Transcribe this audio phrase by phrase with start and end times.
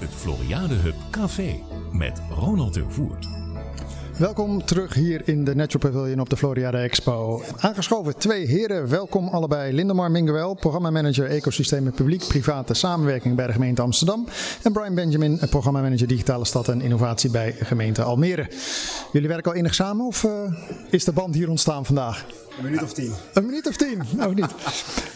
[0.00, 1.60] het Floriade Hub Café
[1.92, 3.28] met Ronald de.
[4.18, 7.42] Welkom terug hier in de Natural Pavilion op de Floriade Expo.
[7.56, 9.72] Aangeschoven twee heren, welkom allebei.
[9.72, 14.26] Lindemar Minguel, programmamanager Ecosystemen Publiek-Private Samenwerking bij de gemeente Amsterdam.
[14.62, 18.50] En Brian Benjamin, programmamanager Digitale Stad en Innovatie bij gemeente Almere.
[19.12, 20.30] Jullie werken al enig samen of uh,
[20.90, 22.26] is de band hier ontstaan vandaag?
[22.58, 23.12] Een minuut of tien.
[23.32, 24.54] Een minuut of tien, ook niet.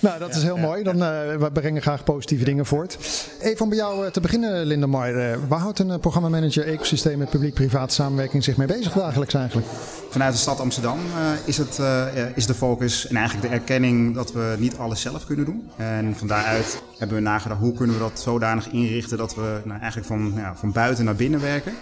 [0.01, 0.83] nou, dat is heel mooi.
[0.83, 1.03] Dan, uh,
[1.37, 2.99] we brengen graag positieve dingen voort.
[3.41, 5.15] Even om bij jou uh, te beginnen, Lindemar.
[5.15, 9.69] Uh, waar houdt een programmamanager Ecosystemen Publiek-Private Samenwerking zich mee bezig dagelijks eigenlijk?
[10.11, 10.99] Vanuit de stad Amsterdam
[11.45, 11.81] is, het,
[12.35, 15.71] is de focus en eigenlijk de erkenning dat we niet alles zelf kunnen doen.
[15.77, 19.79] En van daaruit hebben we nagedacht hoe kunnen we dat zodanig inrichten dat we nou,
[19.81, 21.73] eigenlijk van, ja, van buiten naar binnen werken.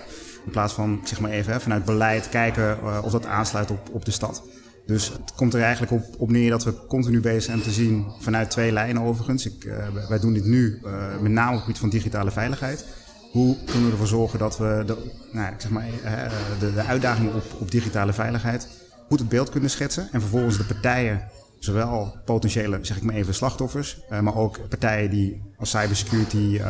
[0.44, 4.10] In plaats van zeg maar even, vanuit beleid kijken of dat aansluit op, op de
[4.10, 4.42] stad.
[4.86, 8.50] Dus het komt er eigenlijk op, neer dat we continu bezig zijn te zien vanuit
[8.50, 9.46] twee lijnen overigens.
[9.46, 9.74] Ik, uh,
[10.08, 12.84] wij doen dit nu uh, met name op het gebied van digitale veiligheid.
[13.32, 14.96] Hoe kunnen we ervoor zorgen dat we de,
[15.32, 16.12] nou, zeg maar, uh,
[16.60, 18.68] de, de uitdagingen op, op digitale veiligheid
[19.12, 20.08] goed het beeld kunnen schetsen.
[20.12, 21.22] En vervolgens de partijen,
[21.64, 26.60] zowel potentiële, zeg ik maar even, slachtoffers, maar ook partijen die als cybersecurity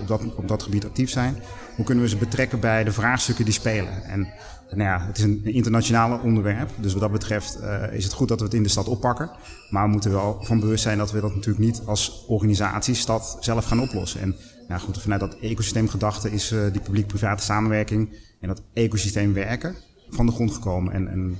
[0.00, 1.36] op, dat, op dat gebied actief zijn.
[1.76, 4.04] Hoe kunnen we ze betrekken bij de vraagstukken die spelen?
[4.04, 4.28] En
[4.70, 6.70] nou ja, het is een internationaal onderwerp.
[6.76, 9.30] Dus wat dat betreft uh, is het goed dat we het in de stad oppakken.
[9.70, 13.36] Maar we moeten wel van bewust zijn dat we dat natuurlijk niet als organisatie, stad,
[13.40, 14.20] zelf gaan oplossen.
[14.20, 14.36] En
[14.68, 19.74] nou goed, vanuit dat ecosysteemgedachte is die publiek-private samenwerking en dat ecosysteem werken
[20.08, 20.92] van de grond gekomen.
[20.92, 21.38] En, en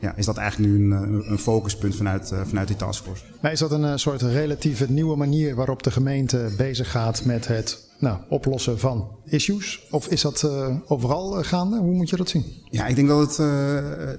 [0.00, 3.24] ja, is dat eigenlijk nu een, een focuspunt vanuit, uh, vanuit die taskforce.
[3.40, 7.84] Maar is dat een soort relatieve nieuwe manier waarop de gemeente bezig gaat met het
[7.98, 9.86] nou, oplossen van issues?
[9.90, 11.78] Of is dat uh, overal gaande?
[11.78, 12.44] Hoe moet je dat zien?
[12.70, 13.46] Ja, ik denk dat het uh,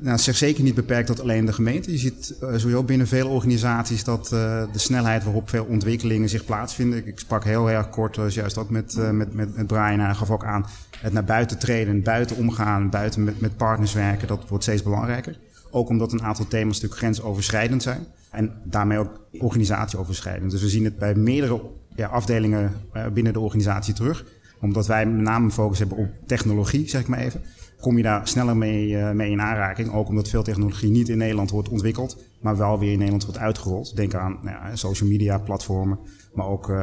[0.02, 1.92] nou, zich zeker niet beperkt tot alleen de gemeente.
[1.92, 7.08] Je ziet uh, sowieso binnen veel organisaties dat de snelheid waarop veel ontwikkelingen zich plaatsvinden.
[7.08, 10.46] Ik sprak heel erg kort, juist ook met, met, met, met Brian, hij gaf ook
[10.46, 10.66] aan,
[11.00, 15.38] het naar buiten treden, buiten omgaan, buiten met, met partners werken, dat wordt steeds belangrijker.
[15.72, 18.06] Ook omdat een aantal thema's natuurlijk grensoverschrijdend zijn.
[18.32, 20.52] En daarmee ook organisatieoverschrijdend.
[20.52, 21.62] Dus we zien het bij meerdere
[21.96, 22.74] ja, afdelingen
[23.14, 24.26] binnen de organisatie terug.
[24.62, 27.42] Omdat wij met name focus hebben op technologie, zeg ik maar even.
[27.80, 29.92] Kom je daar sneller mee, uh, mee in aanraking.
[29.92, 33.40] Ook omdat veel technologie niet in Nederland wordt ontwikkeld, maar wel weer in Nederland wordt
[33.40, 33.96] uitgerold.
[33.96, 36.00] Denk aan nou ja, social media platformen,
[36.34, 36.78] maar ook uh,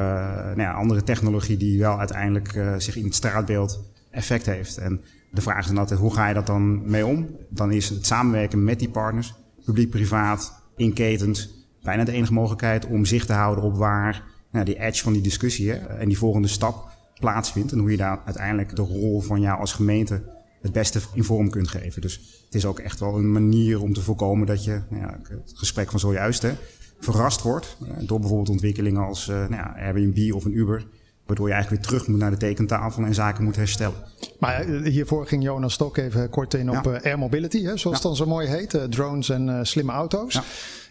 [0.44, 4.78] nou ja, andere technologie die wel uiteindelijk zich in het straatbeeld effect heeft.
[4.78, 5.00] En
[5.34, 7.36] de vraag is altijd, hoe ga je dat dan mee om?
[7.48, 9.34] Dan is het samenwerken met die partners,
[9.64, 11.50] publiek-privaat, in ketens,
[11.82, 15.22] bijna de enige mogelijkheid om zicht te houden op waar nou, die edge van die
[15.22, 16.88] discussie hè, en die volgende stap
[17.20, 17.72] plaatsvindt.
[17.72, 20.22] En hoe je daar uiteindelijk de rol van jou als gemeente
[20.60, 22.00] het beste in vorm kunt geven.
[22.00, 25.18] Dus het is ook echt wel een manier om te voorkomen dat je, nou ja,
[25.28, 26.52] het gesprek van zojuist, hè,
[27.00, 30.86] verrast wordt door bijvoorbeeld ontwikkelingen als uh, nou ja, Airbnb of een Uber.
[31.26, 33.96] Waardoor je eigenlijk weer terug moet naar de tekentafel en zaken moet herstellen.
[34.38, 37.00] Maar hiervoor ging Jonas Stok even kort in op ja.
[37.02, 38.74] air mobility, hè, zoals het dan zo mooi heet.
[38.74, 40.40] Uh, drones en slimme auto's.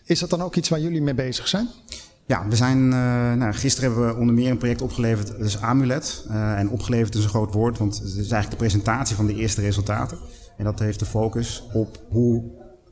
[0.05, 1.69] Is dat dan ook iets waar jullie mee bezig zijn?
[2.25, 5.61] Ja, we zijn, uh, nou, gisteren hebben we onder meer een project opgeleverd, dat is
[5.61, 6.25] Amulet.
[6.27, 9.35] Uh, en opgeleverd is een groot woord, want het is eigenlijk de presentatie van de
[9.35, 10.17] eerste resultaten.
[10.57, 12.43] En dat heeft de focus op hoe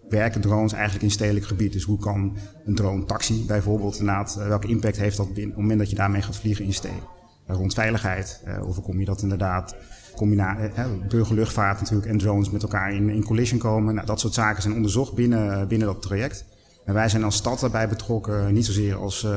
[0.10, 1.74] werken drones eigenlijk in stedelijk gebied.
[1.74, 5.80] Dus hoe kan een drone taxi bijvoorbeeld, inderdaad, welke impact heeft dat op het moment
[5.80, 7.20] dat je daarmee gaat vliegen in steden?
[7.54, 9.76] Rond veiligheid, hoe voorkom je dat inderdaad?
[11.10, 13.94] burgerluchtvaart natuurlijk en drones met elkaar in, in collision komen.
[13.94, 16.46] Nou, dat soort zaken zijn onderzocht binnen, binnen dat traject.
[16.86, 19.28] En wij zijn als stad daarbij betrokken, niet zozeer als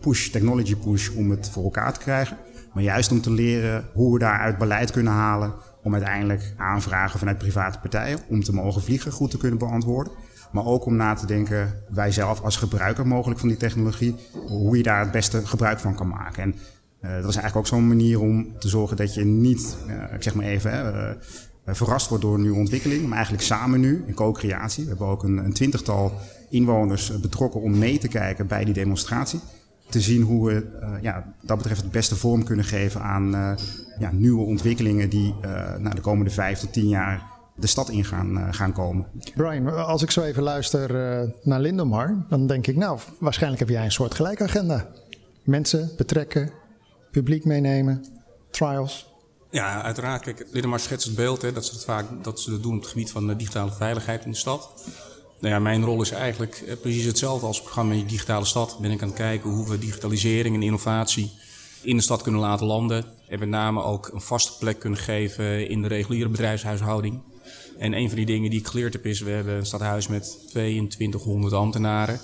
[0.00, 2.36] push, technology push, om het voor elkaar te krijgen.
[2.72, 5.52] Maar juist om te leren hoe we daaruit beleid kunnen halen.
[5.82, 10.12] Om uiteindelijk aanvragen vanuit private partijen om te mogen vliegen goed te kunnen beantwoorden.
[10.52, 14.14] Maar ook om na te denken, wij zelf als gebruiker mogelijk van die technologie,
[14.46, 16.42] hoe je daar het beste gebruik van kan maken.
[16.42, 16.54] En
[17.00, 20.34] dat is eigenlijk ook zo'n manier om te zorgen dat je niet, uh, ik zeg
[20.34, 24.82] maar even, uh, verrast wordt door een nieuwe ontwikkeling, maar eigenlijk samen nu in co-creatie.
[24.82, 26.12] We hebben ook een, een twintigtal
[26.50, 29.40] inwoners betrokken om mee te kijken bij die demonstratie.
[29.88, 30.66] Te zien hoe we
[31.02, 33.56] ja, dat betreft het beste vorm kunnen geven aan
[33.98, 37.22] ja, nieuwe ontwikkelingen die uh, nou, de komende vijf tot tien jaar
[37.54, 39.06] de stad in gaan, gaan komen.
[39.34, 40.90] Brian, als ik zo even luister
[41.42, 44.86] naar Lindomar, dan denk ik, nou, waarschijnlijk heb jij een soort gelijke agenda.
[45.42, 46.50] Mensen betrekken,
[47.10, 48.04] publiek meenemen,
[48.50, 49.06] trials.
[49.50, 50.22] Ja, uiteraard.
[50.22, 52.80] Kijk, Lindomar schetst het beeld hè, dat ze het vaak dat ze dat doen op
[52.80, 54.70] het gebied van de digitale veiligheid in de stad.
[55.40, 58.78] Nou ja, mijn rol is eigenlijk eh, precies hetzelfde als het programma digitale stad.
[58.80, 61.30] Ben ik aan het kijken hoe we digitalisering en innovatie
[61.82, 63.04] in de stad kunnen laten landen.
[63.28, 67.20] En met name ook een vaste plek kunnen geven in de reguliere bedrijfshuishouding.
[67.78, 70.38] En een van die dingen die ik geleerd heb is, we hebben een stadhuis met
[70.48, 72.20] 2200 ambtenaren.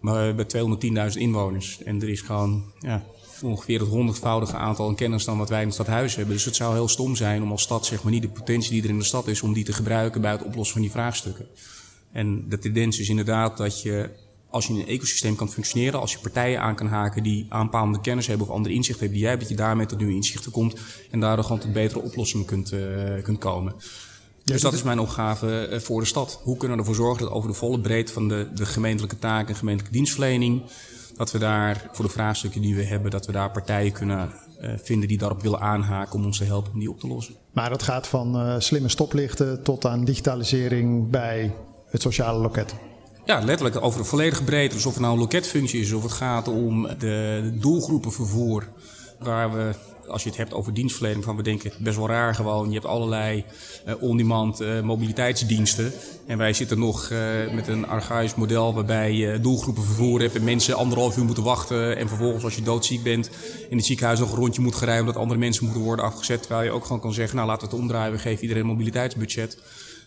[0.00, 1.82] Maar we hebben 210.000 inwoners.
[1.82, 3.04] En er is gewoon ja,
[3.42, 6.34] ongeveer het honderdvoudige aantal aan kennis dan wat wij in het stadhuis hebben.
[6.34, 8.82] Dus het zou heel stom zijn om als stad zeg maar, niet de potentie die
[8.82, 11.46] er in de stad is, om die te gebruiken bij het oplossen van die vraagstukken.
[12.12, 14.10] En de tendens is inderdaad dat je,
[14.50, 18.00] als je in een ecosysteem kan functioneren, als je partijen aan kan haken die aanpalende
[18.00, 20.52] kennis hebben of andere inzichten hebben die jij hebt, dat je daarmee tot nieuwe inzichten
[20.52, 20.74] komt
[21.10, 23.74] en daardoor gewoon tot betere oplossingen kunt, uh, kunt komen.
[24.44, 26.40] Dus dat is mijn opgave eh, voor de stad.
[26.42, 29.48] Hoe kunnen we ervoor zorgen dat over de volle breedte van de, de gemeentelijke taken
[29.48, 30.62] en gemeentelijke dienstverlening,
[31.16, 34.70] dat we daar voor de vraagstukken die we hebben, dat we daar partijen kunnen uh,
[34.82, 37.34] vinden die daarop willen aanhaken om ons te helpen om die op te lossen.
[37.52, 41.54] Maar dat gaat van uh, slimme stoplichten tot aan digitalisering bij
[41.86, 42.74] het sociale loket.
[43.24, 44.76] Ja, letterlijk over de volledige breedte.
[44.76, 48.68] Dus of het nou een loketfunctie is, of het gaat om de doelgroepenvervoer,
[49.18, 49.74] waar we
[50.08, 52.68] als je het hebt over dienstverlening, van we denken best wel raar gewoon.
[52.68, 53.44] Je hebt allerlei
[53.86, 55.92] uh, on-demand uh, mobiliteitsdiensten.
[56.26, 57.18] En wij zitten nog uh,
[57.54, 61.96] met een archaïsch model waarbij je doelgroepen vervoer hebt en mensen anderhalf uur moeten wachten.
[61.96, 63.30] En vervolgens als je doodziek bent
[63.68, 66.42] in het ziekenhuis nog een rondje moet gaan rijden omdat andere mensen moeten worden afgezet.
[66.42, 68.68] Terwijl je ook gewoon kan zeggen, nou laten we het omdraaien, we geven iedereen een
[68.68, 69.58] mobiliteitsbudget.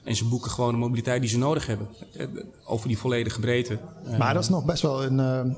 [0.03, 1.88] En ze boeken gewoon de mobiliteit die ze nodig hebben.
[2.65, 3.77] Over die volledige breedte.
[4.17, 5.17] Maar dat is nog best wel een,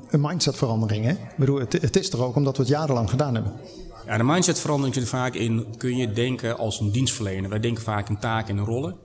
[0.09, 1.05] een mindsetverandering.
[1.05, 1.11] Hè?
[1.11, 3.53] Ik bedoel, het, het is er ook omdat we het jarenlang gedaan hebben.
[4.17, 7.49] De mindsetverandering zit vaak in, kun je denken als een dienstverlener.
[7.49, 8.95] Wij denken vaak in taken en rollen.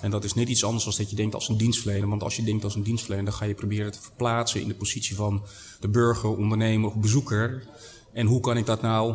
[0.00, 2.08] En dat is net iets anders dan dat je denkt als een dienstverlener.
[2.08, 4.74] Want als je denkt als een dienstverlener, dan ga je proberen te verplaatsen in de
[4.74, 5.42] positie van
[5.80, 7.66] de burger, ondernemer of bezoeker.
[8.12, 9.14] En hoe kan ik dat nou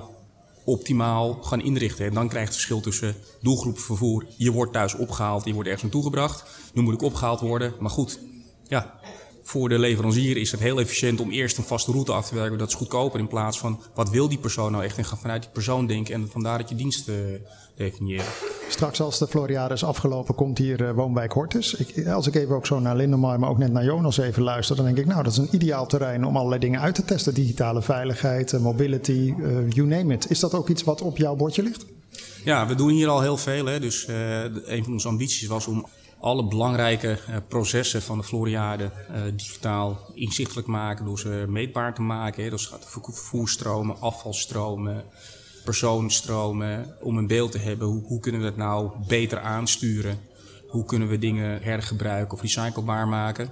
[0.63, 2.05] optimaal gaan inrichten?
[2.05, 4.25] En dan krijg je het verschil tussen doelgroepvervoer.
[4.37, 6.43] Je wordt thuis opgehaald, je wordt ergens naartoe gebracht.
[6.73, 7.73] Nu moet ik opgehaald worden.
[7.79, 8.19] Maar goed,
[8.67, 8.99] ja,
[9.53, 12.57] voor de leverancier is het heel efficiënt om eerst een vaste route af te werken.
[12.57, 14.97] Dat is goedkoper in plaats van wat wil die persoon nou echt.
[14.97, 17.41] En ga vanuit die persoon denken en vandaar dat je diensten
[17.75, 18.25] definiëren.
[18.69, 21.73] Straks als de Floriade is afgelopen komt hier uh, Woonwijk Hortus.
[21.73, 24.75] Ik, als ik even ook zo naar Lindemar, maar ook net naar Jonas even luister.
[24.75, 27.33] Dan denk ik nou dat is een ideaal terrein om allerlei dingen uit te testen.
[27.33, 30.29] Digitale veiligheid, mobility, uh, you name it.
[30.29, 31.85] Is dat ook iets wat op jouw bordje ligt?
[32.44, 33.65] Ja, we doen hier al heel veel.
[33.65, 33.79] Hè.
[33.79, 34.07] Dus
[34.65, 35.85] een van onze ambities was om
[36.23, 42.01] alle belangrijke uh, processen van de Floriade uh, digitaal inzichtelijk maken door ze meetbaar te
[42.01, 42.49] maken.
[42.49, 45.03] Dat gaat vervoerstromen, afvalstromen,
[45.63, 46.95] persoonstromen.
[47.01, 50.19] Om een beeld te hebben hoe, hoe kunnen we dat nou beter aansturen.
[50.67, 53.49] Hoe kunnen we dingen hergebruiken of recyclebaar maken.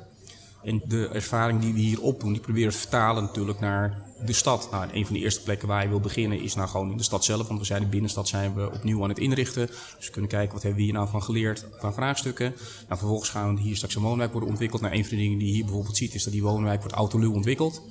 [0.63, 4.34] En de ervaring die we hier opdoen, die proberen we te vertalen natuurlijk naar de
[4.34, 4.68] stad.
[4.72, 7.04] Nou, een van de eerste plekken waar je wil beginnen is nou gewoon in de
[7.04, 7.48] stad zelf.
[7.48, 9.68] Want we zijn de binnenstad zijn we opnieuw aan het inrichten.
[9.68, 12.54] Dus we kunnen kijken wat hebben we hier nou van geleerd van vraagstukken.
[12.88, 14.81] Nou, vervolgens gaan hier straks een woonwijk worden ontwikkeld.
[14.81, 16.96] Nou, een van de dingen die je hier bijvoorbeeld ziet is dat die woonwijk wordt
[16.96, 17.81] autoluw ontwikkeld.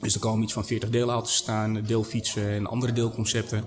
[0.00, 3.64] Dus er komen iets van 40 deelauto's staan, deelfietsen en andere deelconcepten.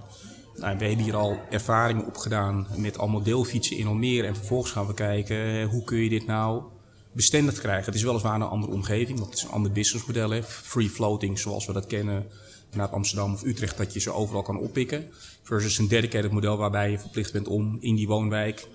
[0.56, 4.28] Nou, we hebben hier al ervaringen opgedaan met allemaal deelfietsen in Almere.
[4.28, 6.64] En vervolgens gaan we kijken hoe kun je dit nou
[7.12, 7.86] bestendig krijgen.
[7.86, 10.42] Het is weliswaar een andere omgeving, want het is een ander businessmodel.
[10.44, 12.28] Free floating, zoals we dat kennen
[12.74, 15.08] naar Amsterdam of Utrecht, dat je ze overal kan oppikken.
[15.44, 18.68] Versus een dedicated model waarbij je verplicht bent om in die woonwijk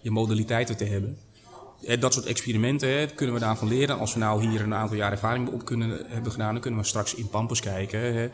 [0.00, 1.18] je modaliteiten te hebben.
[1.98, 3.98] Dat soort experimenten hè, kunnen we daarvan leren.
[3.98, 6.86] Als we nou hier een aantal jaar ervaring op kunnen hebben gedaan, dan kunnen we
[6.86, 8.14] straks in Pampus kijken.
[8.14, 8.30] Hè.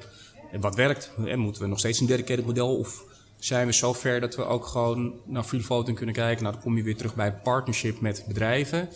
[0.60, 1.10] Wat werkt?
[1.26, 3.04] En moeten we nog steeds een dedicated model of
[3.38, 6.42] zijn we zo ver dat we ook gewoon naar free floating kunnen kijken?
[6.42, 8.88] Nou, dan kom je weer terug bij partnership met bedrijven.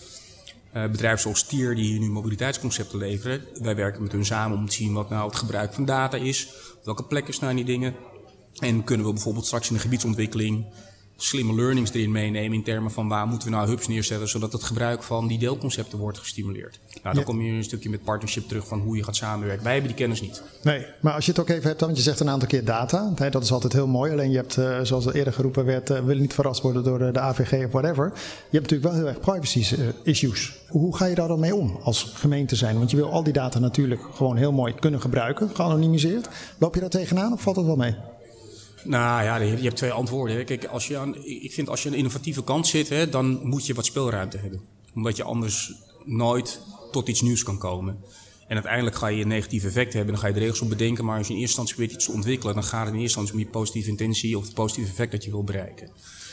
[0.75, 3.44] Uh, bedrijven zoals Tier die hier nu mobiliteitsconcepten leveren.
[3.62, 6.49] Wij werken met hun samen om te zien wat nou het gebruik van data is.
[6.85, 7.94] Welke plekken staan die dingen.
[8.59, 10.67] En kunnen we bijvoorbeeld straks in de gebiedsontwikkeling
[11.16, 14.62] slimme learnings erin meenemen in termen van waar moeten we nou hubs neerzetten zodat het
[14.62, 16.80] gebruik van die deelconcepten wordt gestimuleerd.
[17.02, 19.64] Nou, dan kom je een stukje met partnership terug van hoe je gaat samenwerken.
[19.64, 20.42] Wij hebben die kennis niet.
[20.62, 23.12] Nee, maar als je het ook even hebt, want je zegt een aantal keer data,
[23.30, 24.12] dat is altijd heel mooi.
[24.12, 27.21] Alleen je hebt, uh, zoals eerder geroepen werd, uh, willen niet verrast worden door de
[27.21, 28.04] AVG of whatever.
[28.50, 30.52] Je hebt natuurlijk wel heel erg privacy issues.
[30.68, 32.78] Hoe ga je daar dan mee om als gemeente zijn?
[32.78, 36.28] Want je wil al die data natuurlijk gewoon heel mooi kunnen gebruiken, geanonimiseerd.
[36.59, 37.94] Loop je daar tegenaan of valt het wel mee?
[38.85, 40.45] Nou ja, je hebt twee antwoorden.
[40.45, 43.41] Kijk, als je aan, ik vind als je aan de innovatieve kant zit, hè, dan
[43.43, 44.61] moet je wat speelruimte hebben.
[44.95, 45.73] Omdat je anders
[46.05, 46.61] nooit
[46.91, 47.99] tot iets nieuws kan komen.
[48.47, 51.05] En uiteindelijk ga je een negatief effect hebben, dan ga je de regels op bedenken.
[51.05, 53.19] Maar als je in eerste instantie probeert iets te ontwikkelen, dan gaat het in eerste
[53.19, 55.91] instantie om je positieve intentie of het positieve effect dat je wil bereiken.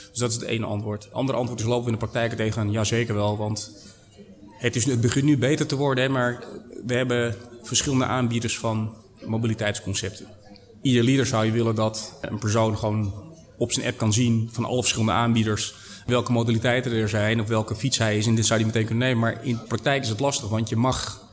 [0.09, 1.03] Dus dat is het ene antwoord.
[1.03, 2.71] Het andere antwoord is lopen we in de praktijk tegenaan?
[2.71, 3.71] Ja, zeker wel, want
[4.51, 6.43] het, is, het begint nu beter te worden, hè, maar
[6.85, 8.93] we hebben verschillende aanbieders van
[9.25, 10.27] mobiliteitsconcepten
[10.81, 13.13] ieder leader zou je willen dat een persoon gewoon
[13.57, 15.73] op zijn app kan zien van alle verschillende aanbieders
[16.05, 18.27] welke modaliteiten er zijn of welke fiets hij is.
[18.27, 19.19] En dit zou hij meteen kunnen nemen.
[19.19, 21.29] Maar in de praktijk is het lastig, want je mag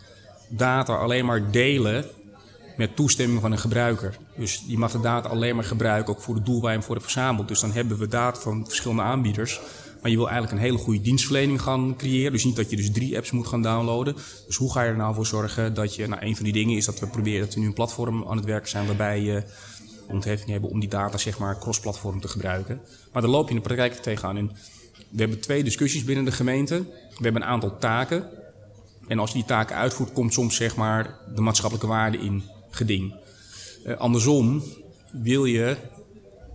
[0.49, 2.05] data alleen maar delen
[2.77, 4.17] met toestemming van een gebruiker.
[4.39, 6.87] Dus je mag de data alleen maar gebruiken ook voor het doel waar je hem
[6.87, 7.49] voor hebt verzameld.
[7.49, 9.61] Dus dan hebben we data van verschillende aanbieders.
[10.01, 12.33] Maar Maar je wil eigenlijk een hele goede dienstverlening gaan creëren.
[12.33, 14.17] Dus niet dat je dus drie apps moet gaan downloaden.
[14.47, 16.07] Dus hoe ga je er nou voor zorgen dat je...
[16.07, 18.37] Nou, een van die dingen is dat we proberen dat we nu een platform aan
[18.37, 18.87] het werken zijn...
[18.87, 19.43] waarbij je
[20.07, 22.81] ontheffing hebben om die data zeg maar cross-platform te gebruiken.
[23.13, 24.37] Maar daar loop je in de praktijk tegenaan.
[24.37, 24.51] En
[25.11, 26.75] we hebben twee discussies binnen de gemeente.
[27.09, 28.25] We hebben een aantal taken.
[29.09, 33.15] En als je die taken uitvoert, komt soms zeg maar de maatschappelijke waarde in geding.
[33.89, 34.63] Uh, andersom
[35.11, 35.77] wil je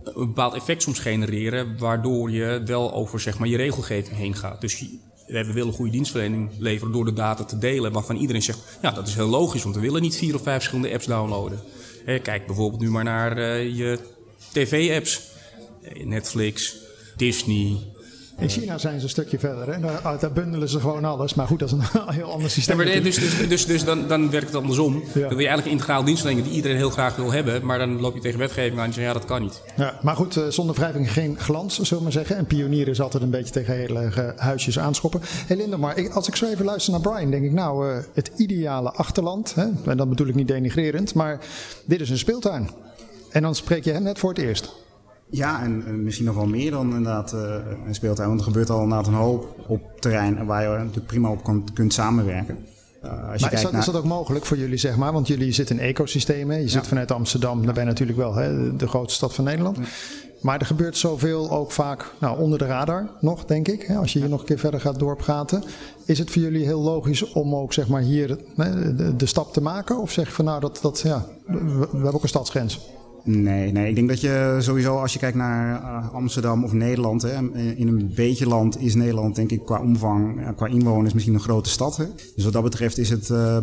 [0.04, 4.60] een bepaald effect soms genereren, waardoor je wel over zeg maar, je regelgeving heen gaat.
[4.60, 4.84] Dus
[5.26, 9.08] we willen goede dienstverlening leveren door de data te delen, waarvan iedereen zegt, ja dat
[9.08, 11.60] is heel logisch, want we willen niet vier of vijf verschillende apps downloaden.
[12.04, 13.98] kijk bijvoorbeeld nu maar naar uh, je
[14.52, 15.32] tv-apps.
[16.04, 16.76] Netflix,
[17.16, 17.78] Disney,
[18.38, 19.74] in China zijn ze een stukje verder.
[19.74, 19.80] Hè?
[19.80, 21.34] Daar, daar, bundelen ze gewoon alles.
[21.34, 22.80] Maar goed, dat is een heel ander systeem.
[22.80, 24.94] Ja, maar dus, dus, dus, dus dan, dan werkt het andersom.
[24.94, 25.00] Ja.
[25.12, 27.66] Dan wil je eigenlijk een integraal dienstverlening die iedereen heel graag wil hebben.
[27.66, 29.62] Maar dan loop je tegen wetgeving aan en zeg ja, dat kan niet.
[29.76, 32.36] Ja, maar goed, eh, zonder wrijving geen glans, zullen we maar zeggen.
[32.36, 35.20] En pionieren is altijd een beetje tegen hele huisjes aanschoppen.
[35.46, 38.30] Hé Linda, maar als ik zo even luister naar Brian, denk ik nou, uh, het
[38.36, 39.54] ideale achterland.
[39.54, 39.66] Hè?
[39.84, 41.14] En dat bedoel ik niet denigrerend.
[41.14, 41.40] Maar
[41.84, 42.70] dit is een speeltuin.
[43.30, 44.83] En dan spreek je hem net voor het eerst.
[45.34, 47.40] Ja, en, misschien nog wel meer dan inderdaad uh,
[47.86, 48.28] een speeltuin.
[48.28, 51.68] Want er gebeurt al inderdaad een hoop op terrein waar je natuurlijk prima op kan,
[51.74, 52.58] kunt samenwerken.
[53.04, 53.80] Uh, als maar je is, dat, naar...
[53.80, 55.12] is dat ook mogelijk voor jullie, zeg maar?
[55.12, 56.60] Want jullie zitten in ecosystemen.
[56.60, 59.78] Je zit vanuit Amsterdam, daar ben je natuurlijk wel hè, de grootste stad van Nederland.
[60.40, 63.82] Maar er gebeurt zoveel ook vaak nou, onder de radar nog, denk ik.
[63.82, 65.62] Hè, als je hier nog een keer verder gaat doorpraten.
[66.04, 69.60] Is het voor jullie heel logisch om ook zeg maar, hier de, de stap te
[69.60, 69.98] maken?
[69.98, 72.80] Of zeg je van nou, dat, dat, ja, we, we hebben ook een stadsgrens?
[73.26, 77.22] Nee, nee, ik denk dat je sowieso als je kijkt naar uh, Amsterdam of Nederland,
[77.22, 77.32] hè,
[77.76, 81.68] in een beetje land is Nederland denk ik qua omvang, qua inwoners misschien een grote
[81.68, 81.96] stad.
[81.96, 82.04] Hè.
[82.34, 83.58] Dus wat dat betreft is het uh,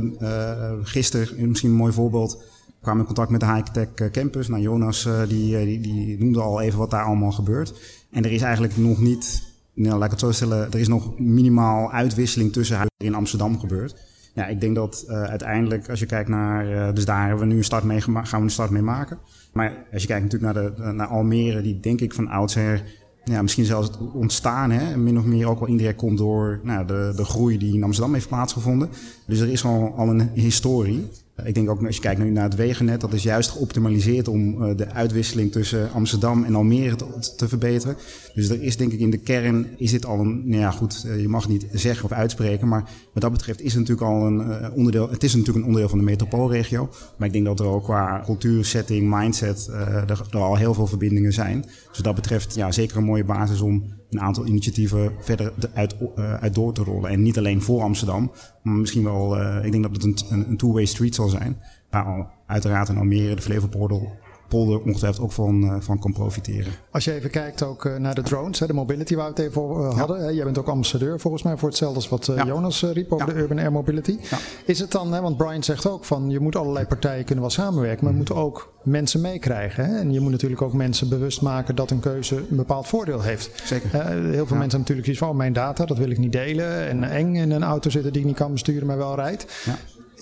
[0.83, 2.43] gisteren misschien een mooi voorbeeld.
[2.81, 4.47] Kwam in contact met de High-Tech Campus.
[4.47, 7.73] Nou, Jonas die, die, die noemde al even wat daar allemaal gebeurt.
[8.11, 11.19] En er is eigenlijk nog niet, nou, laat ik het zo stellen, er is nog
[11.19, 13.95] minimaal uitwisseling tussen in Amsterdam gebeurd.
[14.33, 17.53] Ja, ik denk dat uh, uiteindelijk, als je kijkt naar, uh, dus daar hebben we
[17.53, 19.19] nu een start mee gaan we een start mee maken.
[19.53, 22.83] Maar als je kijkt natuurlijk naar, de, naar Almere, die denk ik van oudsher,
[23.23, 26.85] ja, misschien zelfs het ontstaan, hè, min of meer ook wel indirect komt door nou,
[26.85, 28.89] de, de groei die in Amsterdam heeft plaatsgevonden.
[29.27, 31.09] Dus er is al, al een historie.
[31.43, 34.77] Ik denk ook als je kijkt naar het wegennet, dat is juist geoptimaliseerd om uh,
[34.77, 37.05] de uitwisseling tussen Amsterdam en Almere te,
[37.37, 37.95] te, verbeteren.
[38.33, 41.03] Dus er is denk ik in de kern, is dit al een, nou ja goed,
[41.07, 44.25] uh, je mag niet zeggen of uitspreken, maar wat dat betreft is het natuurlijk al
[44.25, 46.89] een uh, onderdeel, het is natuurlijk een onderdeel van de metropoolregio.
[47.17, 50.87] Maar ik denk dat er ook qua cultuur, setting, mindset, er, er, al heel veel
[50.87, 51.61] verbindingen zijn.
[51.61, 55.95] Dus wat dat betreft, ja, zeker een mooie basis om een aantal initiatieven verder uit,
[56.17, 57.09] uh, uit door te rollen.
[57.09, 60.57] En niet alleen voor Amsterdam, maar misschien wel, uh, ik denk dat het een, een,
[60.57, 61.57] two-way street zal zijn.
[61.89, 64.19] Waar uiteraard in Almere, de Flevopolder,
[64.51, 66.71] polder ongetwijfeld ook van, uh, van kan profiteren.
[66.91, 69.61] Als je even kijkt ook uh, naar de drones, de mobility waar we het even
[69.61, 70.35] over uh, hadden.
[70.35, 72.45] Jij bent ook ambassadeur volgens mij voor hetzelfde als wat ja.
[72.45, 73.33] Jonas riep over ja.
[73.33, 74.17] de Urban Air Mobility.
[74.65, 77.53] Is het dan, hè, want Brian zegt ook van je moet allerlei partijen kunnen wel
[77.53, 79.97] samenwerken, maar je moet ook mensen meekrijgen.
[79.97, 83.61] En je moet natuurlijk ook mensen bewust maken dat een keuze een bepaald voordeel heeft.
[83.63, 83.89] Zeker.
[83.91, 86.87] heel veel mensen hebben natuurlijk zoiets van oh, mijn data, dat wil ik niet delen.
[86.87, 89.45] En eng in een auto zitten die ik niet kan besturen, maar wel rijdt.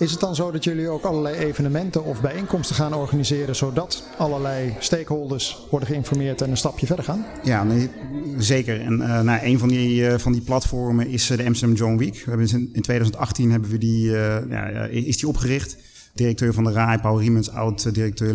[0.00, 4.74] Is het dan zo dat jullie ook allerlei evenementen of bijeenkomsten gaan organiseren, zodat allerlei
[4.78, 7.26] stakeholders worden geïnformeerd en een stapje verder gaan?
[7.42, 7.90] Ja, nee,
[8.38, 8.80] zeker.
[8.80, 11.98] En uh, nou, een van die, uh, van die platformen is uh, de Amsterdam Drone
[11.98, 12.14] Week.
[12.14, 15.76] We hebben in 2018 hebben we die, is die opgericht.
[16.14, 18.34] Directeur van de RAI, Paul Riemens, oud-directeur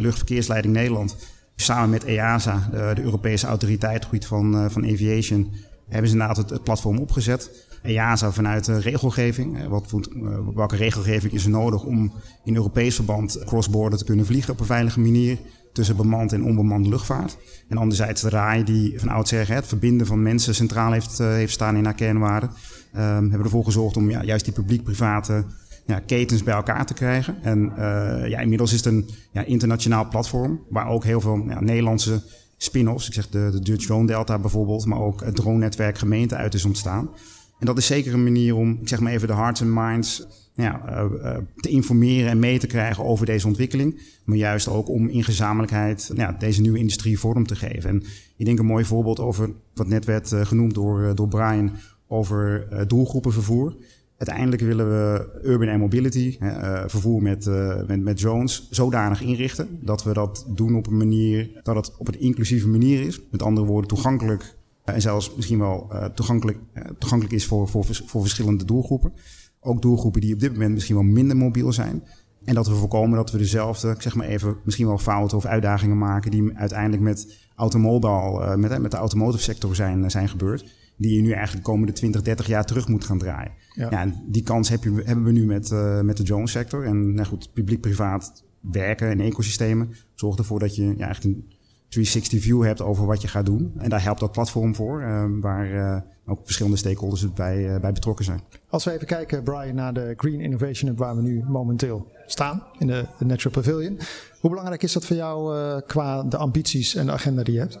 [0.00, 1.16] luchtverkeersleiding Nederland.
[1.56, 5.52] Samen met EASA, de, de Europese autoriteit gebied van, van aviation,
[5.88, 7.50] hebben ze inderdaad het, het platform opgezet.
[7.86, 9.58] EASA vanuit de regelgeving.
[9.58, 12.12] Eh, wat, eh, welke regelgeving is er nodig om
[12.44, 15.38] in Europees verband cross-border te kunnen vliegen op een veilige manier
[15.72, 17.38] tussen bemand en onbemande luchtvaart.
[17.68, 21.52] En anderzijds de RAI die van oudsher het verbinden van mensen centraal heeft, uh, heeft
[21.52, 22.50] staan in haar kernwaarden.
[22.96, 25.44] Um, hebben ervoor gezorgd om ja, juist die publiek-private
[25.86, 27.42] ja, ketens bij elkaar te krijgen.
[27.42, 31.60] En uh, ja, inmiddels is het een ja, internationaal platform waar ook heel veel ja,
[31.60, 32.22] Nederlandse
[32.56, 36.54] spin-offs, ik zeg de, de Dutch Drone Delta bijvoorbeeld, maar ook het drone-netwerk gemeente uit
[36.54, 37.08] is ontstaan.
[37.58, 40.26] En dat is zeker een manier om, ik zeg maar even, de hearts and minds
[40.54, 44.00] ja, uh, uh, te informeren en mee te krijgen over deze ontwikkeling.
[44.24, 47.90] Maar juist ook om in gezamenlijkheid ja, deze nieuwe industrie vorm te geven.
[47.90, 48.02] En
[48.36, 51.70] ik denk een mooi voorbeeld over wat net werd uh, genoemd door, door Brian
[52.06, 53.76] over doelgroepenvervoer.
[54.16, 56.38] Uiteindelijk willen we urban air mobility,
[56.86, 57.50] vervoer met,
[57.86, 58.28] met, met
[58.70, 63.00] zodanig inrichten dat we dat doen op een manier dat het op een inclusieve manier
[63.00, 63.20] is.
[63.30, 64.56] Met andere woorden, toegankelijk
[64.94, 69.12] en zelfs misschien wel uh, toegankelijk, uh, toegankelijk is voor, voor, voor verschillende doelgroepen.
[69.60, 72.02] Ook doelgroepen die op dit moment misschien wel minder mobiel zijn.
[72.44, 75.44] En dat we voorkomen dat we dezelfde, ik zeg maar even, misschien wel fouten of
[75.44, 80.74] uitdagingen maken die uiteindelijk met automobile, met, met de automotive sector zijn, zijn gebeurd.
[80.96, 83.52] Die je nu eigenlijk de komende 20, 30 jaar terug moet gaan draaien.
[83.74, 83.90] Ja.
[83.90, 85.70] ja en die kans heb je, hebben we nu met,
[86.02, 86.84] met de drone sector.
[86.84, 91.55] En nou goed, publiek-privaat werken in ecosystemen zorgt ervoor dat je ja, echt een
[91.88, 93.72] 360 view hebt over wat je gaat doen.
[93.76, 97.92] En daar helpt dat platform voor, uh, waar uh, ook verschillende stakeholders bij, uh, bij
[97.92, 98.40] betrokken zijn.
[98.68, 102.62] Als we even kijken, Brian, naar de Green Innovation Hub waar we nu momenteel staan,
[102.78, 103.98] in de, de Natural Pavilion.
[104.40, 107.80] Hoe belangrijk is dat voor jou qua de ambities en de agenda die je hebt?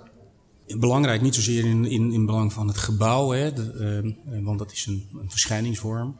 [0.78, 4.86] Belangrijk, niet zozeer in, in, in belang van het gebouw, hè, de, want dat is
[4.86, 6.16] een, een verschijningsvorm.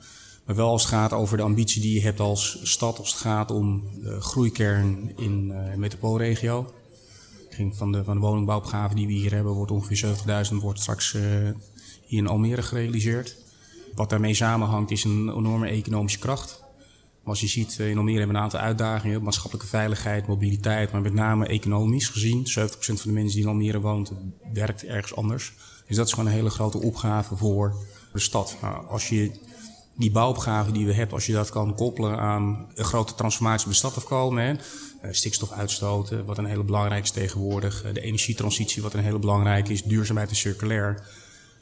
[0.47, 3.21] Maar wel als het gaat over de ambitie die je hebt als stad, als het
[3.21, 6.73] gaat om de groeikern in uh, de metropoolregio.
[7.73, 10.15] Van de, van de woningbouwopgave die we hier hebben, wordt ongeveer
[10.51, 11.23] 70.000 wordt straks uh,
[12.07, 13.37] hier in Almere gerealiseerd.
[13.95, 16.65] Wat daarmee samenhangt is een enorme economische kracht.
[17.25, 19.23] Als je ziet, eh, in Almere hebben we een aantal uitdagingen.
[19.23, 22.47] Maatschappelijke veiligheid, mobiliteit, maar met name economisch gezien.
[22.47, 24.13] 70% van de mensen die in Almere woont,
[24.53, 25.53] werkt ergens anders.
[25.87, 27.75] Dus dat is gewoon een hele grote opgave voor
[28.13, 28.57] de stad.
[28.63, 29.31] Nou, als je
[29.97, 33.73] die bouwopgave die we hebben, als je dat kan koppelen aan een grote transformatie op
[33.73, 34.45] de stad afkomen.
[34.45, 34.55] Hè,
[35.01, 37.83] eh, stikstof uitstoten, wat een hele belangrijke is tegenwoordig.
[37.83, 39.83] Eh, de energietransitie, wat een hele belangrijke is.
[39.83, 41.03] Duurzaamheid en circulair.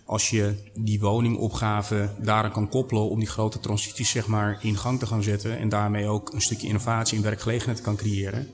[0.05, 4.99] Als je die woningopgave daaraan kan koppelen om die grote transities zeg maar, in gang
[4.99, 5.59] te gaan zetten.
[5.59, 8.49] En daarmee ook een stukje innovatie en werkgelegenheid kan creëren.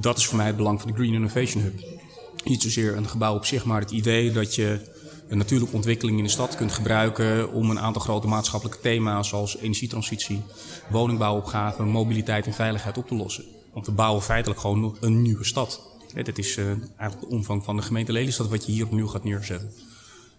[0.00, 1.80] Dat is voor mij het belang van de Green Innovation Hub.
[2.44, 4.80] Niet zozeer een gebouw op zich, maar het idee dat je
[5.32, 9.56] een natuurlijke ontwikkeling in de stad kunt gebruiken om een aantal grote maatschappelijke thema's zoals
[9.56, 10.42] energietransitie,
[10.90, 13.44] woningbouwopgave, mobiliteit en veiligheid op te lossen.
[13.72, 15.80] Want we bouwen feitelijk gewoon een nieuwe stad.
[16.22, 19.24] Dit is uh, eigenlijk de omvang van de gemeente Lelystad wat je hier opnieuw gaat
[19.24, 19.72] neerzetten.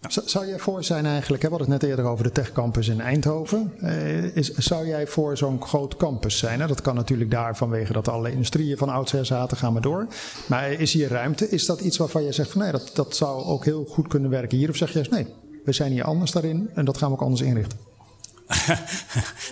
[0.08, 3.72] Zou jij voor zijn eigenlijk, we hadden het net eerder over de techcampus in Eindhoven.
[3.82, 6.58] Uh, is, zou jij voor zo'n groot campus zijn?
[6.58, 10.06] Dat kan natuurlijk daar vanwege dat alle industrieën van oudsher zaten, gaan we door.
[10.48, 11.48] Maar is hier ruimte?
[11.48, 14.30] Is dat iets waarvan je zegt van nee, dat, dat zou ook heel goed kunnen
[14.30, 14.68] werken hier?
[14.68, 15.26] Of zeg je nee,
[15.64, 17.78] we zijn hier anders daarin en dat gaan we ook anders inrichten?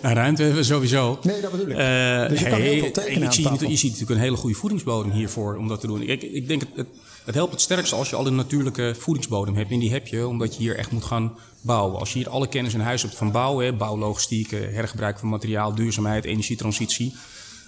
[0.02, 1.18] Nou, ruimte hebben we sowieso.
[1.23, 1.78] Nee, dat bedoel ik.
[1.78, 4.56] Uh, dus je kan heel veel tekenen je, ziet, je ziet natuurlijk een hele goede
[4.56, 6.02] voedingsbodem hiervoor om dat te doen.
[6.02, 6.87] Ik, ik denk het, het
[7.25, 9.71] het helpt het sterkste als je al een natuurlijke voedingsbodem hebt.
[9.71, 11.98] En die heb je omdat je hier echt moet gaan bouwen.
[11.98, 15.74] Als je hier alle kennis in huis hebt van bouwen, bouwlogistiek, eh, hergebruik van materiaal,
[15.74, 17.14] duurzaamheid, energietransitie.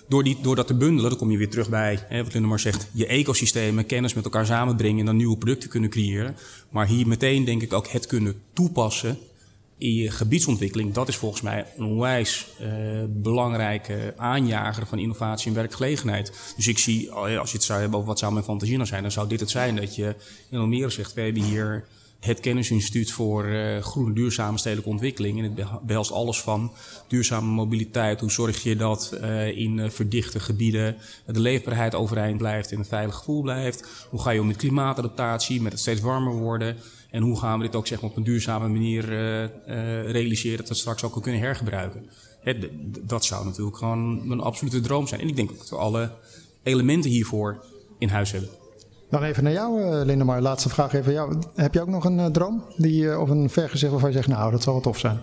[0.09, 2.49] Door, die, door dat te bundelen, dan kom je weer terug bij, hè, wat Linda
[2.49, 6.37] maar zegt, je ecosystemen, kennis met elkaar samenbrengen en dan nieuwe producten kunnen creëren.
[6.71, 9.19] Maar hier meteen denk ik ook het kunnen toepassen
[9.77, 12.69] je gebiedsontwikkeling, dat is volgens mij een onwijs uh,
[13.09, 16.53] belangrijke aanjager van innovatie en werkgelegenheid.
[16.57, 18.89] Dus ik zie, oh als je het zou hebben over wat zou mijn fantasie nou
[18.89, 20.15] zijn, dan zou dit het zijn dat je
[20.51, 21.85] in Almere zegt, we hebben hier
[22.21, 25.39] het kennisinstituut voor uh, groene duurzame stedelijke ontwikkeling.
[25.39, 26.73] En het behelst alles van
[27.09, 28.21] duurzame mobiliteit.
[28.21, 29.19] Hoe zorg je dat
[29.55, 34.07] in verdichte gebieden de leefbaarheid overeind blijft en een veilig gevoel blijft?
[34.11, 36.77] Hoe ga je om met klimaatadaptatie, met het steeds warmer worden?
[37.15, 40.57] En hoe gaan we dit ook zeg maar, op een duurzame manier uh, uh, realiseren
[40.57, 42.09] dat we het straks ook kunnen hergebruiken?
[43.03, 45.21] dat zou natuurlijk gewoon een absolute droom zijn.
[45.21, 46.11] En ik denk ook dat we alle
[46.63, 47.65] elementen hiervoor
[47.99, 48.51] in huis hebben.
[49.11, 51.43] Dan even naar jou, Linda, maar laatste vraag even jou.
[51.55, 54.63] Heb je ook nog een droom die, of een vergezicht waarvan je zegt, nou, dat
[54.63, 55.21] zou wel tof zijn?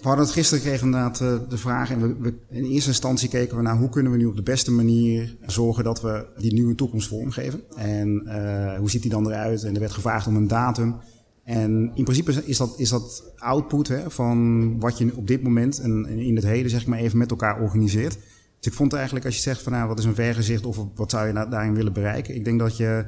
[0.00, 1.18] We hadden het gisteren gekregen inderdaad
[1.50, 1.90] de vraag.
[1.90, 4.70] En we, in eerste instantie keken we naar hoe kunnen we nu op de beste
[4.70, 7.60] manier zorgen dat we die nieuwe toekomst vormgeven.
[7.76, 9.64] En uh, hoe ziet die dan eruit?
[9.64, 10.96] En er werd gevraagd om een datum.
[11.44, 15.78] En in principe is dat, is dat output hè, van wat je op dit moment
[15.80, 18.18] en in het heden zeg ik maar even met elkaar organiseert.
[18.58, 21.10] Dus ik vond eigenlijk als je zegt van nou wat is een vergezicht of wat
[21.10, 22.34] zou je daarin willen bereiken.
[22.34, 23.06] Ik denk dat je,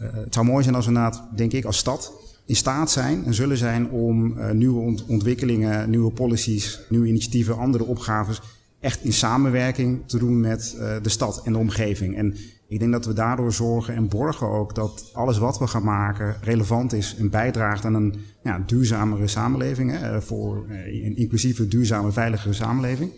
[0.00, 2.12] uh, het zou mooi zijn als we na denk ik als stad
[2.50, 7.84] in staat zijn en zullen zijn om uh, nieuwe ontwikkelingen, nieuwe policies, nieuwe initiatieven, andere
[7.84, 8.40] opgaves
[8.80, 12.16] echt in samenwerking te doen met uh, de stad en de omgeving.
[12.16, 12.36] En
[12.68, 16.36] ik denk dat we daardoor zorgen en borgen ook dat alles wat we gaan maken
[16.42, 19.90] relevant is en bijdraagt aan een ja, duurzamere samenleving.
[19.90, 23.10] Hè, voor een inclusieve, duurzame, veiligere samenleving.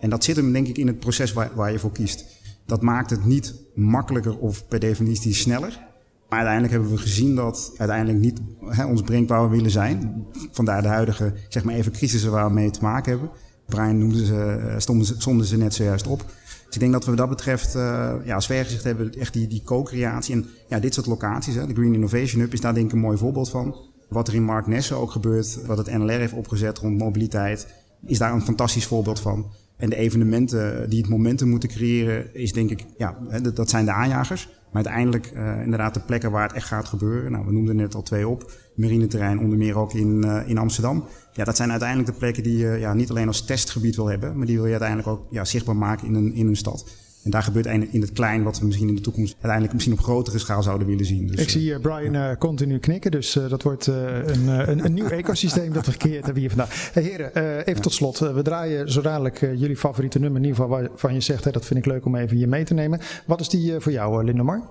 [0.00, 2.24] En dat zit hem denk ik in het proces waar, waar je voor kiest.
[2.66, 5.88] Dat maakt het niet makkelijker of per definitie sneller.
[6.30, 10.26] Maar uiteindelijk hebben we gezien dat uiteindelijk niet hè, ons brengt waar we willen zijn.
[10.50, 13.30] Vandaar de huidige, zeg maar even, crisissen waar we mee te maken hebben.
[13.66, 14.74] Brian ze, eh,
[15.18, 16.24] stonden ze, net zojuist op.
[16.66, 19.62] Dus ik denk dat we dat betreft, uh, ja, als vergezicht hebben, echt die, die
[19.62, 20.34] co-creatie.
[20.34, 22.98] En ja, dit soort locaties, hè, de Green Innovation Hub is daar denk ik een
[22.98, 23.76] mooi voorbeeld van.
[24.08, 27.66] Wat er in Mark Nessen ook gebeurt, wat het NLR heeft opgezet rond mobiliteit,
[28.06, 29.50] is daar een fantastisch voorbeeld van.
[29.76, 33.18] En de evenementen die het momentum moeten creëren, is denk ik, ja,
[33.54, 34.48] dat zijn de aanjagers.
[34.72, 35.32] Maar uiteindelijk
[35.64, 37.32] inderdaad de plekken waar het echt gaat gebeuren.
[37.32, 38.52] Nou, we noemden net al twee op.
[38.74, 41.04] Marineterrein, onder meer ook in, in Amsterdam.
[41.32, 44.36] Ja, dat zijn uiteindelijk de plekken die je ja, niet alleen als testgebied wil hebben,
[44.36, 46.84] maar die wil je uiteindelijk ook ja, zichtbaar maken in een, in een stad.
[47.24, 50.00] En daar gebeurt in het klein wat we misschien in de toekomst uiteindelijk misschien op
[50.00, 51.26] grotere schaal zouden willen zien.
[51.26, 54.94] Dus, ik zie uh, Brian uh, continu knikken, dus uh, dat wordt een, een, een,
[54.94, 56.90] nieuw ecosysteem dat we gecreëerd hebben hier vandaag.
[56.92, 58.18] Hey, heren, even tot slot.
[58.18, 61.78] we draaien zo dadelijk jullie favoriete nummer, in ieder geval waarvan je zegt, dat vind
[61.78, 63.00] ik leuk om even hier mee te nemen.
[63.26, 64.62] Wat is die voor jou, Lindemar?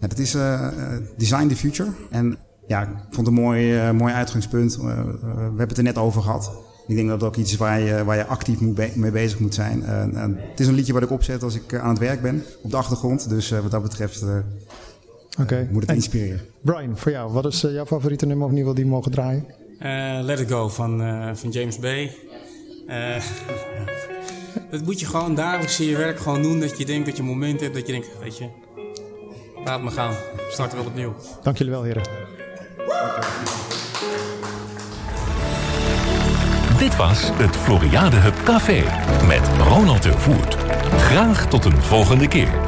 [0.00, 0.36] Ja, dat is
[1.16, 1.90] Design the Future.
[2.10, 4.76] En ja, ik vond het een mooi, mooi uitgangspunt.
[4.76, 4.88] we
[5.26, 6.69] hebben het er net over gehad.
[6.90, 9.38] Ik denk dat dat ook iets is waar je, waar je actief moet mee bezig
[9.38, 9.82] moet zijn.
[9.82, 12.44] Uh, het is een liedje wat ik opzet als ik eh, aan het werk ben,
[12.62, 13.28] op de achtergrond.
[13.28, 14.24] Dus uh, wat dat betreft
[15.40, 15.68] okay.
[15.70, 16.40] moet het inspireren.
[16.60, 19.46] Brian, voor jou, wat is jouw favoriete nummer of in ieder geval die mogen draaien?
[20.26, 20.98] Let It Go van,
[21.36, 22.14] van James Bay.
[24.70, 26.60] dat moet je gewoon dagelijks in je werk gewoon doen.
[26.60, 28.48] Dat je denkt dat je een moment hebt dat je denkt, weet je,
[29.64, 30.14] laat me gaan.
[30.50, 31.14] Starten wel opnieuw.
[31.42, 32.02] Dank jullie wel, heren.
[36.80, 38.82] Dit was het Floriade Hub Café
[39.26, 40.56] met Ronald de Voert.
[40.96, 42.60] Graag tot een volgende keer.